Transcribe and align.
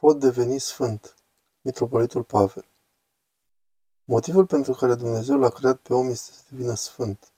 Pot 0.00 0.18
deveni 0.18 0.58
sfânt. 0.58 1.14
Mitropolitul 1.60 2.22
Pavel 2.22 2.64
Motivul 4.04 4.46
pentru 4.46 4.72
care 4.72 4.94
Dumnezeu 4.94 5.38
l-a 5.38 5.48
creat 5.48 5.76
pe 5.76 5.94
om 5.94 6.08
este 6.08 6.32
să 6.32 6.40
devină 6.50 6.74
sfânt. 6.74 7.32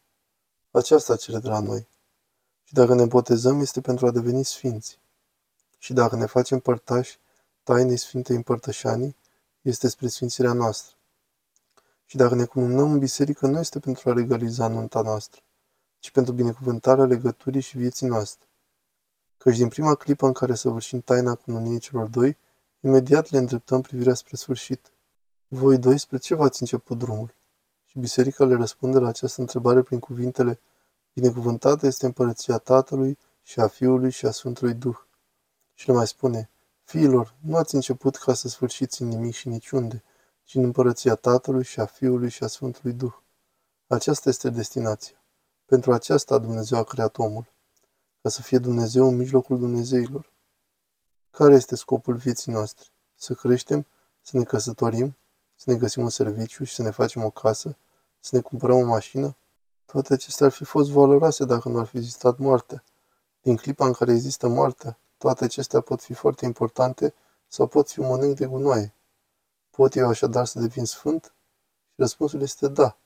Aceasta 0.71 1.17
cere 1.17 1.39
de 1.39 1.49
la 1.49 1.61
noi. 1.61 1.89
Și 2.65 2.75
dacă 2.75 2.95
ne 2.95 3.05
botezăm, 3.05 3.61
este 3.61 3.81
pentru 3.81 4.07
a 4.07 4.11
deveni 4.11 4.45
sfinți. 4.45 4.99
Și 5.79 5.93
dacă 5.93 6.17
ne 6.17 6.27
facem 6.27 6.59
părtași 6.59 7.19
tainei 7.63 7.97
Sfintei 7.97 8.37
Împărtășanii, 8.37 9.17
este 9.63 9.89
spre 9.89 10.09
sfințirea 10.09 10.53
noastră. 10.53 10.97
Și 12.05 12.17
dacă 12.17 12.35
ne 12.35 12.45
cununăm 12.45 12.93
în 12.93 12.99
biserică, 12.99 13.47
nu 13.47 13.59
este 13.59 13.81
pentru 13.81 14.11
a 14.11 14.13
legaliza 14.13 14.69
nunta 14.69 15.01
noastră, 15.01 15.41
ci 15.99 16.11
pentru 16.11 16.33
binecuvântarea 16.33 17.05
legăturii 17.05 17.61
și 17.61 17.77
vieții 17.77 18.07
noastre. 18.07 18.47
Căci 19.37 19.57
din 19.57 19.69
prima 19.69 19.95
clipă 19.95 20.27
în 20.27 20.33
care 20.33 20.55
săvârșim 20.55 21.01
taina 21.01 21.35
cununiei 21.35 21.79
celor 21.79 22.07
doi, 22.07 22.37
Imediat 22.85 23.31
le 23.31 23.39
îndreptăm 23.39 23.81
privirea 23.81 24.15
spre 24.15 24.37
sfârșit. 24.37 24.93
Voi 25.49 25.79
doi 25.79 25.99
spre 25.99 26.17
ce 26.17 26.35
v-ați 26.35 26.61
început 26.61 26.99
drumul? 26.99 27.35
Și 27.87 27.99
biserica 27.99 28.45
le 28.45 28.55
răspunde 28.55 28.99
la 28.99 29.09
această 29.09 29.41
întrebare 29.41 29.83
prin 29.83 29.99
cuvintele 29.99 30.61
Binecuvântată 31.13 31.87
este 31.87 32.07
împărăția 32.07 32.59
Tatălui 32.59 33.19
și 33.43 33.61
a 33.61 33.67
Fiului 33.67 34.11
și 34.11 34.27
a 34.27 34.31
Sfântului 34.31 34.75
Duh. 34.75 34.97
Și 35.75 35.89
le 35.89 35.95
mai 35.95 36.07
spune, 36.07 36.51
Fiilor, 36.85 37.35
nu 37.41 37.57
ați 37.57 37.75
început 37.75 38.17
ca 38.17 38.35
să 38.35 38.49
sfârșiți 38.49 39.03
în 39.03 39.09
nimic 39.09 39.35
și 39.35 39.49
niciunde, 39.49 40.03
ci 40.45 40.55
în 40.55 40.65
împărăția 40.65 41.15
Tatălui 41.15 41.65
și 41.65 41.81
a 41.81 41.87
Fiului 41.87 42.31
și 42.31 42.45
a 42.45 42.47
Sfântului 42.47 42.93
Duh. 42.93 43.15
Aceasta 43.87 44.29
este 44.29 44.51
destinația. 44.51 45.17
Pentru 45.67 45.93
aceasta 45.93 46.39
Dumnezeu 46.39 46.79
a 46.79 46.85
creat 46.85 47.19
omul, 47.19 47.53
ca 48.23 48.29
să 48.29 48.43
fie 48.43 48.59
Dumnezeu 48.59 49.09
în 49.09 49.17
mijlocul 49.17 49.59
Dumnezeilor. 49.59 50.32
Care 51.33 51.55
este 51.55 51.77
scopul 51.77 52.15
vieții 52.15 52.53
noastre? 52.53 52.87
Să 53.15 53.35
creștem, 53.35 53.87
să 54.23 54.37
ne 54.37 54.45
căsătorim, 54.45 55.17
să 55.57 55.71
ne 55.71 55.77
găsim 55.77 56.03
un 56.03 56.09
serviciu 56.09 56.65
și 56.65 56.75
să 56.75 56.83
ne 56.83 56.91
facem 56.91 57.25
o 57.25 57.31
casă, 57.31 57.77
să 58.21 58.37
ne 58.37 58.41
cumpărăm 58.41 58.77
o 58.77 58.85
mașină? 58.85 59.37
Toate 59.87 60.13
acestea 60.13 60.47
ar 60.47 60.53
fi 60.53 60.65
fost 60.65 60.91
valoroase 60.91 61.45
dacă 61.45 61.69
nu 61.69 61.79
ar 61.79 61.87
fi 61.87 61.97
existat 61.97 62.39
moartea. 62.39 62.85
Din 63.43 63.57
clipa 63.57 63.87
în 63.87 63.93
care 63.93 64.13
există 64.13 64.49
moartea, 64.49 64.99
toate 65.19 65.45
acestea 65.45 65.81
pot 65.81 66.03
fi 66.03 66.15
foarte 66.15 66.45
importante 66.45 67.15
sau 67.49 67.67
pot 67.67 67.91
fi 67.91 68.01
un 68.01 68.07
mănânc 68.07 68.37
de 68.37 68.47
gunoaie. 68.47 68.93
Pot 69.71 69.95
eu 69.95 70.09
așadar 70.09 70.47
să 70.47 70.61
devin 70.61 70.85
sfânt? 70.85 71.25
Și 71.89 71.95
răspunsul 71.97 72.43
este 72.43 72.69
da. 72.69 72.97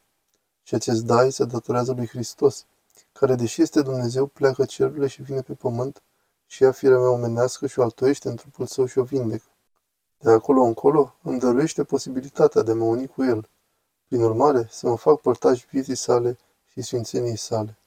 Și 0.63 0.75
acest 0.75 1.03
da 1.03 1.21
îi 1.21 1.31
se 1.31 1.45
datorează 1.45 1.93
lui 1.93 2.07
Hristos, 2.07 2.65
care, 3.13 3.35
deși 3.35 3.63
este 3.63 3.83
Dumnezeu, 3.83 4.27
pleacă 4.27 4.65
cerurile 4.65 5.07
și 5.07 5.23
vine 5.23 5.41
pe 5.43 5.53
pământ 5.53 6.03
și 6.47 6.65
ea 6.65 6.73
firea 6.73 6.99
mea 6.99 7.11
omenească 7.11 7.67
și 7.67 7.79
o 7.79 7.83
altoiește 7.83 8.29
în 8.29 8.37
trupul 8.37 8.67
său 8.67 8.87
și 8.87 8.99
o 8.99 9.03
vindecă. 9.03 9.51
De 10.19 10.31
acolo 10.31 10.63
încolo 10.63 11.15
îmi 11.23 11.39
dăruiește 11.39 11.85
posibilitatea 11.85 12.63
de 12.63 12.71
a 12.71 12.75
mă 12.75 12.85
uni 12.85 13.07
cu 13.07 13.25
el. 13.25 13.49
Prin 14.09 14.23
urmare, 14.23 14.69
să 14.71 14.89
mă 14.89 14.97
fac 14.97 15.21
părtaș 15.21 15.65
vieții 15.71 15.95
sale 15.95 16.39
și 16.65 16.83
sfințenii 16.83 17.37
sale. 17.37 17.79